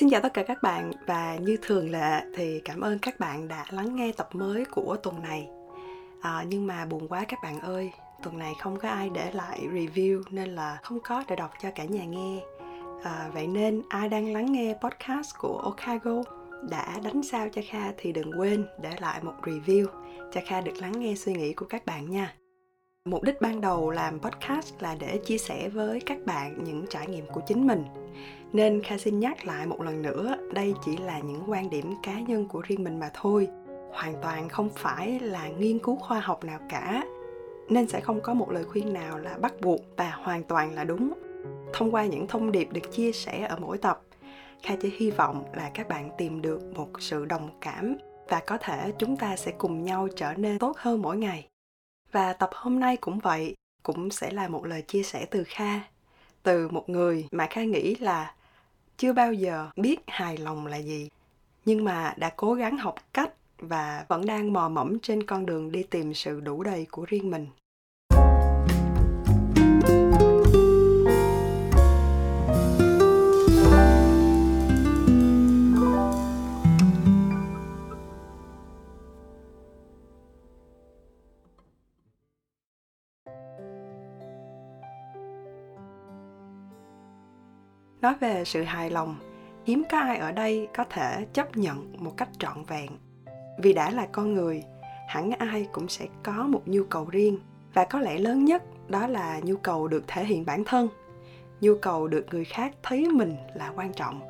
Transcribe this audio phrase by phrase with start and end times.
[0.00, 3.48] Xin chào tất cả các bạn và như thường lệ thì cảm ơn các bạn
[3.48, 5.48] đã lắng nghe tập mới của tuần này.
[6.20, 7.92] À, nhưng mà buồn quá các bạn ơi,
[8.22, 11.68] tuần này không có ai để lại review nên là không có để đọc cho
[11.74, 12.40] cả nhà nghe.
[13.02, 16.22] À, vậy nên ai đang lắng nghe podcast của Okago
[16.70, 19.86] đã đánh sao cho Kha thì đừng quên để lại một review
[20.32, 22.39] cho Kha được lắng nghe suy nghĩ của các bạn nha.
[23.04, 27.06] Mục đích ban đầu làm podcast là để chia sẻ với các bạn những trải
[27.06, 27.84] nghiệm của chính mình
[28.52, 32.20] nên Kha xin nhắc lại một lần nữa, đây chỉ là những quan điểm cá
[32.20, 33.48] nhân của riêng mình mà thôi,
[33.92, 37.04] hoàn toàn không phải là nghiên cứu khoa học nào cả.
[37.68, 40.84] Nên sẽ không có một lời khuyên nào là bắt buộc và hoàn toàn là
[40.84, 41.12] đúng.
[41.72, 44.02] Thông qua những thông điệp được chia sẻ ở mỗi tập,
[44.62, 47.96] Kha chỉ hy vọng là các bạn tìm được một sự đồng cảm
[48.28, 51.46] và có thể chúng ta sẽ cùng nhau trở nên tốt hơn mỗi ngày.
[52.12, 55.80] Và tập hôm nay cũng vậy, cũng sẽ là một lời chia sẻ từ Kha,
[56.42, 58.34] từ một người mà Kha nghĩ là
[58.96, 61.08] chưa bao giờ biết hài lòng là gì
[61.64, 65.72] nhưng mà đã cố gắng học cách và vẫn đang mò mẫm trên con đường
[65.72, 67.46] đi tìm sự đủ đầy của riêng mình.
[88.02, 89.16] Nói về sự hài lòng,
[89.66, 92.90] hiếm có ai ở đây có thể chấp nhận một cách trọn vẹn.
[93.58, 94.62] Vì đã là con người,
[95.08, 97.38] hẳn ai cũng sẽ có một nhu cầu riêng.
[97.74, 100.88] Và có lẽ lớn nhất, đó là nhu cầu được thể hiện bản thân.
[101.60, 104.20] Nhu cầu được người khác thấy mình là quan trọng.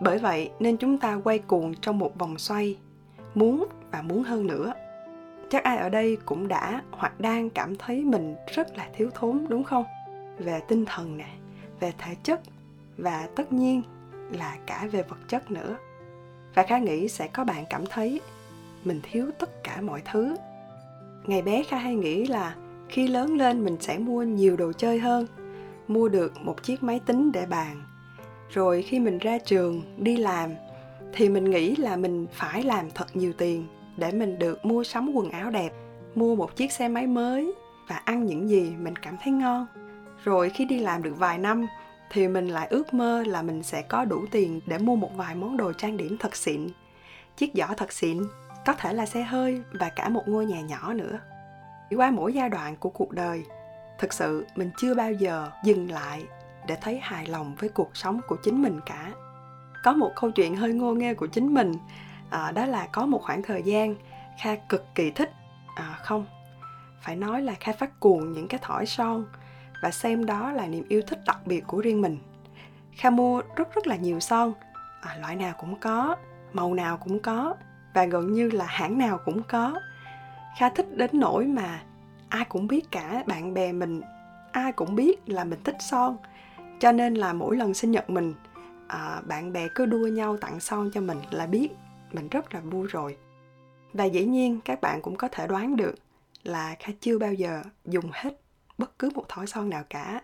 [0.00, 2.78] Bởi vậy, nên chúng ta quay cuồng trong một vòng xoay,
[3.34, 4.72] muốn và muốn hơn nữa.
[5.50, 9.46] Chắc ai ở đây cũng đã hoặc đang cảm thấy mình rất là thiếu thốn,
[9.48, 9.84] đúng không?
[10.38, 11.28] Về tinh thần nè,
[11.80, 12.40] về thể chất
[12.96, 13.82] và tất nhiên
[14.32, 15.76] là cả về vật chất nữa.
[16.54, 18.20] Và kha nghĩ sẽ có bạn cảm thấy
[18.84, 20.36] mình thiếu tất cả mọi thứ.
[21.26, 22.54] Ngày bé kha hay nghĩ là
[22.88, 25.26] khi lớn lên mình sẽ mua nhiều đồ chơi hơn,
[25.88, 27.82] mua được một chiếc máy tính để bàn.
[28.50, 30.50] Rồi khi mình ra trường đi làm
[31.12, 33.66] thì mình nghĩ là mình phải làm thật nhiều tiền
[33.96, 35.72] để mình được mua sắm quần áo đẹp,
[36.14, 37.54] mua một chiếc xe máy mới
[37.88, 39.66] và ăn những gì mình cảm thấy ngon.
[40.24, 41.66] Rồi khi đi làm được vài năm
[42.12, 45.34] thì mình lại ước mơ là mình sẽ có đủ tiền để mua một vài
[45.34, 46.68] món đồ trang điểm thật xịn.
[47.36, 48.22] Chiếc giỏ thật xịn
[48.66, 51.18] có thể là xe hơi và cả một ngôi nhà nhỏ nữa.
[51.96, 53.44] Qua mỗi giai đoạn của cuộc đời
[53.98, 56.24] thực sự mình chưa bao giờ dừng lại
[56.66, 59.12] để thấy hài lòng với cuộc sống của chính mình cả.
[59.84, 61.72] Có một câu chuyện hơi ngô nghê của chính mình
[62.30, 63.94] à, đó là có một khoảng thời gian
[64.38, 65.32] kha cực kỳ thích
[65.76, 66.26] à, không
[67.00, 69.24] phải nói là kha phát cuồng những cái thỏi son
[69.82, 72.18] và xem đó là niềm yêu thích đặc biệt của riêng mình.
[72.92, 74.52] Kha mua rất rất là nhiều son
[75.00, 76.16] à, loại nào cũng có
[76.52, 77.54] màu nào cũng có
[77.94, 79.80] và gần như là hãng nào cũng có.
[80.58, 81.82] Kha thích đến nỗi mà
[82.28, 84.00] ai cũng biết cả bạn bè mình
[84.52, 86.16] ai cũng biết là mình thích son.
[86.80, 88.34] Cho nên là mỗi lần sinh nhật mình
[88.88, 91.68] à, bạn bè cứ đua nhau tặng son cho mình là biết
[92.12, 93.16] mình rất là vui rồi.
[93.92, 95.94] Và dĩ nhiên các bạn cũng có thể đoán được
[96.44, 98.41] là kha chưa bao giờ dùng hết
[98.82, 100.22] bất cứ một thỏi son nào cả.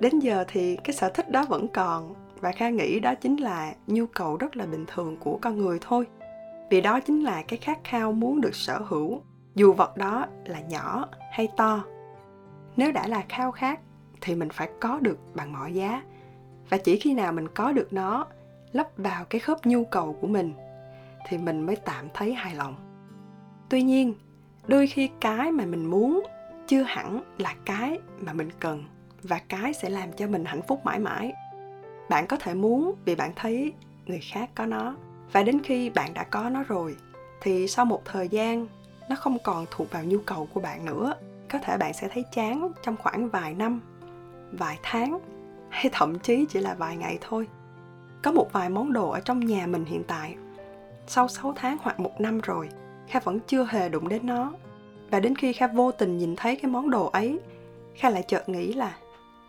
[0.00, 3.74] Đến giờ thì cái sở thích đó vẫn còn và kha nghĩ đó chính là
[3.86, 6.06] nhu cầu rất là bình thường của con người thôi.
[6.70, 9.22] Vì đó chính là cái khát khao muốn được sở hữu,
[9.54, 11.84] dù vật đó là nhỏ hay to.
[12.76, 13.80] Nếu đã là khao khát
[14.20, 16.02] thì mình phải có được bằng mọi giá.
[16.68, 18.26] Và chỉ khi nào mình có được nó
[18.72, 20.54] lắp vào cái khớp nhu cầu của mình,
[21.28, 22.74] thì mình mới tạm thấy hài lòng.
[23.68, 24.14] Tuy nhiên,
[24.66, 26.22] đôi khi cái mà mình muốn
[26.66, 28.84] chưa hẳn là cái mà mình cần
[29.22, 31.32] và cái sẽ làm cho mình hạnh phúc mãi mãi.
[32.08, 33.72] Bạn có thể muốn vì bạn thấy
[34.06, 34.96] người khác có nó.
[35.32, 36.96] Và đến khi bạn đã có nó rồi,
[37.40, 38.66] thì sau một thời gian,
[39.08, 41.14] nó không còn thuộc vào nhu cầu của bạn nữa.
[41.50, 43.80] Có thể bạn sẽ thấy chán trong khoảng vài năm,
[44.52, 45.18] vài tháng,
[45.70, 47.48] hay thậm chí chỉ là vài ngày thôi.
[48.22, 50.36] Có một vài món đồ ở trong nhà mình hiện tại.
[51.06, 52.68] Sau 6 tháng hoặc một năm rồi,
[53.08, 54.52] kha vẫn chưa hề đụng đến nó
[55.12, 57.40] và đến khi kha vô tình nhìn thấy cái món đồ ấy,
[57.94, 58.96] kha lại chợt nghĩ là,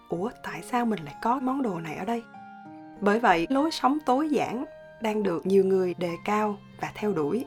[0.09, 2.23] ủa, tại sao mình lại có món đồ này ở đây?
[3.01, 4.65] Bởi vậy, lối sống tối giản
[5.01, 7.45] đang được nhiều người đề cao và theo đuổi.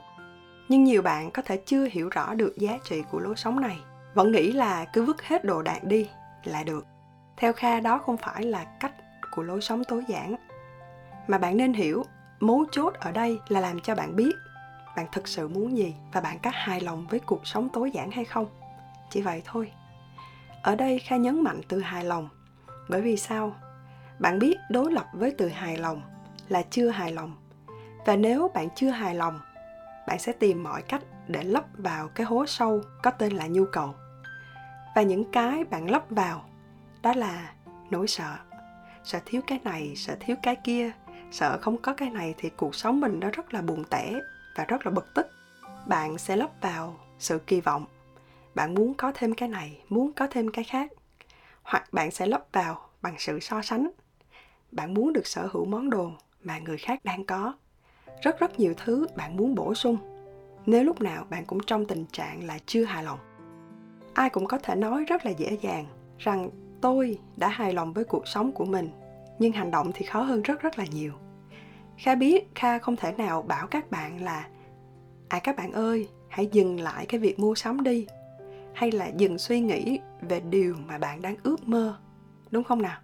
[0.69, 3.79] Nhưng nhiều bạn có thể chưa hiểu rõ được giá trị của lối sống này,
[4.15, 6.09] vẫn nghĩ là cứ vứt hết đồ đạc đi
[6.45, 6.87] là được.
[7.37, 8.93] Theo kha, đó không phải là cách
[9.31, 10.35] của lối sống tối giản.
[11.27, 12.05] Mà bạn nên hiểu,
[12.41, 14.33] mấu chốt ở đây là làm cho bạn biết
[14.97, 18.11] bạn thực sự muốn gì và bạn có hài lòng với cuộc sống tối giản
[18.11, 18.47] hay không?
[19.11, 19.73] Chỉ vậy thôi.
[20.63, 22.29] Ở đây kha nhấn mạnh từ hài lòng,
[22.89, 23.57] bởi vì sao?
[24.19, 26.03] Bạn biết đối lập với từ hài lòng
[26.49, 27.37] là chưa hài lòng.
[28.07, 29.41] Và nếu bạn chưa hài lòng,
[30.07, 33.65] bạn sẽ tìm mọi cách để lấp vào cái hố sâu có tên là nhu
[33.73, 33.95] cầu.
[34.95, 36.45] Và những cái bạn lấp vào,
[37.03, 37.53] đó là
[37.91, 38.37] nỗi sợ.
[39.05, 40.91] Sợ thiếu cái này, sợ thiếu cái kia.
[41.31, 44.21] Sợ không có cái này thì cuộc sống mình nó rất là buồn tẻ
[44.57, 45.27] và rất là bực tức.
[45.87, 47.85] Bạn sẽ lấp vào sự kỳ vọng.
[48.55, 50.93] Bạn muốn có thêm cái này, muốn có thêm cái khác.
[51.63, 53.91] Hoặc bạn sẽ lấp vào bằng sự so sánh.
[54.73, 56.11] Bạn muốn được sở hữu món đồ
[56.43, 57.55] mà người khác đang có.
[58.23, 59.97] Rất rất nhiều thứ bạn muốn bổ sung.
[60.67, 63.19] Nếu lúc nào bạn cũng trong tình trạng là chưa hài lòng,
[64.15, 65.87] ai cũng có thể nói rất là dễ dàng
[66.19, 66.51] rằng
[66.81, 68.91] tôi đã hài lòng với cuộc sống của mình
[69.39, 71.13] nhưng hành động thì khó hơn rất rất là nhiều
[71.99, 74.49] kha biết kha không thể nào bảo các bạn là
[75.29, 78.07] à các bạn ơi, hãy dừng lại cái việc mua sắm đi.
[78.75, 81.99] Hay là dừng suy nghĩ về điều mà bạn đang ước mơ,
[82.51, 83.01] đúng không nào?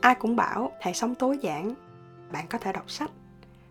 [0.00, 1.74] Ai cũng bảo hãy sống tối giản,
[2.32, 3.10] bạn có thể đọc sách,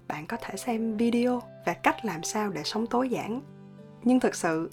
[0.08, 3.42] bạn có thể xem video về cách làm sao để sống tối giản.
[4.04, 4.72] Nhưng thực sự,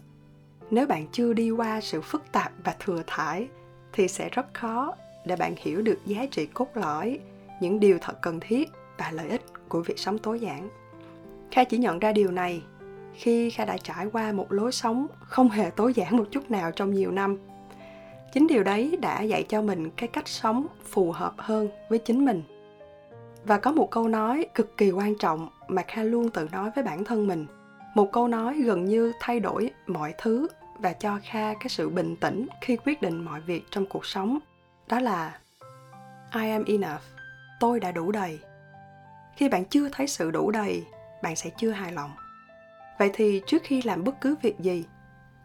[0.70, 3.49] nếu bạn chưa đi qua sự phức tạp và thừa thải
[3.93, 4.94] thì sẽ rất khó
[5.25, 7.19] để bạn hiểu được giá trị cốt lõi,
[7.61, 8.70] những điều thật cần thiết
[9.00, 10.69] và lợi ích của việc sống tối giản.
[11.50, 12.62] Kha chỉ nhận ra điều này
[13.14, 16.70] khi kha đã trải qua một lối sống không hề tối giản một chút nào
[16.73, 17.38] trong nhiều năm.
[18.32, 22.25] Chính điều đấy đã dạy cho mình cái cách sống phù hợp hơn với chính
[22.25, 22.43] mình.
[23.44, 26.85] Và có một câu nói cực kỳ quan trọng mà kha luôn tự nói với
[26.85, 27.47] bản thân mình.
[27.94, 30.49] Một câu nói gần như thay đổi mọi thứ
[30.79, 34.38] và cho kha cái sự bình tĩnh khi quyết định mọi việc trong cuộc sống.
[34.88, 35.38] Đó là,
[36.35, 37.02] i am enough.
[37.61, 38.38] Tôi đã đủ đầy
[39.41, 40.87] khi bạn chưa thấy sự đủ đầy,
[41.23, 42.11] bạn sẽ chưa hài lòng.
[42.99, 44.85] Vậy thì trước khi làm bất cứ việc gì,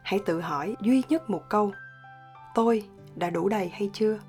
[0.03, 1.71] hãy tự hỏi duy nhất một câu,
[2.55, 2.83] tôi
[3.15, 4.19] đã đủ đầy hay chưa?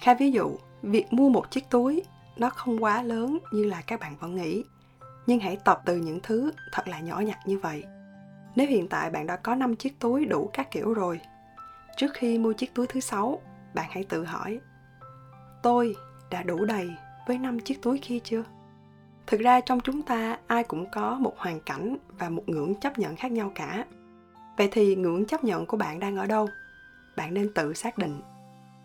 [0.00, 2.02] Kha ví dụ, việc mua một chiếc túi
[2.36, 4.64] nó không quá lớn như là các bạn vẫn nghĩ,
[5.26, 7.84] nhưng hãy tập từ những thứ thật là nhỏ nhặt như vậy.
[8.56, 11.20] Nếu hiện tại bạn đã có 5 chiếc túi đủ các kiểu rồi,
[11.96, 13.40] trước khi mua chiếc túi thứ sáu,
[13.74, 14.60] bạn hãy tự hỏi,
[15.62, 15.94] tôi
[16.30, 16.90] đã đủ đầy
[17.26, 18.44] với 5 chiếc túi kia chưa?
[19.30, 22.98] Thực ra trong chúng ta, ai cũng có một hoàn cảnh và một ngưỡng chấp
[22.98, 23.84] nhận khác nhau cả.
[24.56, 26.48] Vậy thì ngưỡng chấp nhận của bạn đang ở đâu?
[27.16, 28.20] Bạn nên tự xác định.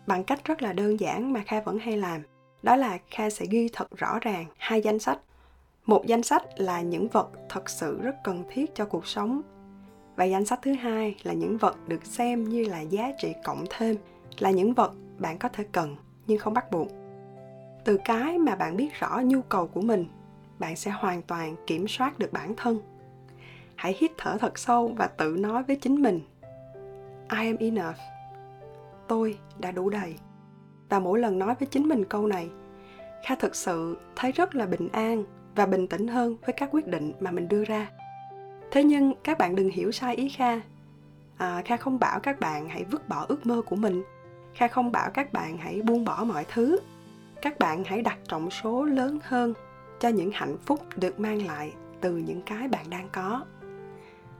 [0.06, 2.22] Bằng cách rất là đơn giản mà kha vẫn hay làm,
[2.62, 5.18] đó là kha sẽ ghi thật rõ ràng hai danh sách.
[5.86, 9.42] Một danh sách là những vật thật sự rất cần thiết cho cuộc sống
[10.16, 13.64] và danh sách thứ hai là những vật được xem như là giá trị cộng
[13.70, 13.96] thêm,
[14.38, 15.96] là những vật bạn có thể cần
[16.26, 16.88] nhưng không bắt buộc.
[17.84, 20.06] Từ cái mà bạn biết rõ nhu cầu của mình
[20.58, 22.80] bạn sẽ hoàn toàn kiểm soát được bản thân.
[23.74, 26.20] Hãy hít thở thật sâu và tự nói với chính mình
[27.30, 27.96] i am enough.
[29.08, 30.14] Tôi đã đủ đầy.
[30.88, 32.48] Và mỗi lần nói với chính mình câu này
[33.26, 35.24] kha thực sự thấy rất là bình an
[35.54, 37.90] và bình tĩnh hơn với các quyết định mà mình đưa ra.
[38.70, 40.60] Thế nhưng các bạn đừng hiểu sai ý kha.
[41.36, 44.02] À, kha không bảo các bạn hãy vứt bỏ ước mơ của mình.
[44.54, 46.78] Kha không bảo các bạn hãy buông bỏ mọi thứ.
[47.42, 49.54] Các bạn hãy đặt trọng số lớn hơn
[50.00, 53.44] cho những hạnh phúc được mang lại từ những cái bạn đang có.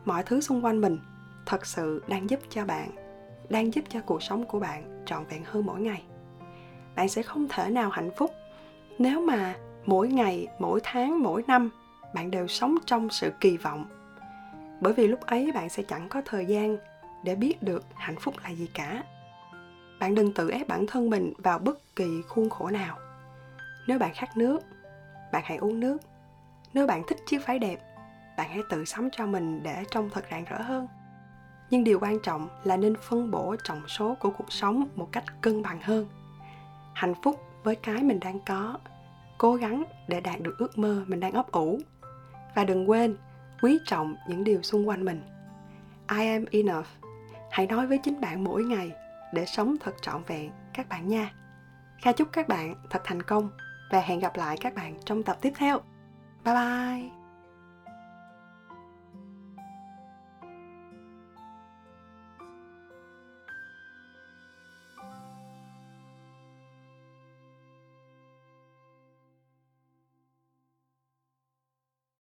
[0.05, 0.99] Mọi thứ xung quanh mình
[1.47, 2.91] thật sự đang giúp cho bạn,
[3.49, 6.03] đang giúp cho cuộc sống của bạn trọn vẹn hơn mỗi ngày.
[6.97, 8.31] Bạn sẽ không thể nào hạnh phúc
[8.99, 11.71] nếu mà mỗi ngày, mỗi tháng, mỗi năm
[12.15, 13.85] bạn đều sống trong sự kỳ vọng.
[14.81, 16.77] Bởi vì lúc ấy bạn sẽ chẳng có thời gian
[17.25, 19.03] để biết được hạnh phúc là gì cả.
[20.01, 22.99] Bạn đừng tự ép bản thân mình vào bất kỳ khuôn khổ nào.
[23.87, 24.61] Nếu bạn khát nước
[25.33, 25.99] bạn hãy uống nước.
[26.75, 27.77] Nếu bạn thích chiếc váy đẹp,
[28.37, 30.89] bạn hãy tự sắm cho mình để trông thật rạng rỡ hơn.
[31.71, 35.25] Nhưng điều quan trọng là nên phân bổ trọng số của cuộc sống một cách
[35.41, 36.07] cân bằng hơn.
[36.95, 38.79] Hạnh phúc với cái mình đang có.
[39.39, 41.81] Cố gắng để đạt được ước mơ mình đang ấp ủ.
[42.55, 43.17] Và đừng quên
[43.63, 45.23] quý trọng những điều xung quanh mình.
[46.11, 46.87] I am enough.
[47.51, 48.93] Hãy nói với chính bạn mỗi ngày
[49.33, 51.33] để sống thật trọn vẹn, các bạn nha.
[52.03, 53.51] Kha chúc các bạn thật thành công
[53.91, 55.81] và hẹn gặp lại các bạn trong tập tiếp theo.
[56.45, 57.16] Bye bye!